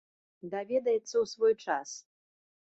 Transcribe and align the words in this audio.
Даведаецца 0.53 1.13
ў 1.23 1.25
свой 1.33 1.53
час. 1.67 1.89